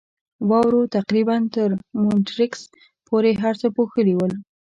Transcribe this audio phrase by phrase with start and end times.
[0.49, 1.69] واورو تقریباً تر
[2.01, 2.61] مونیټریکس
[3.07, 4.33] پورې هر څه پوښلي ول.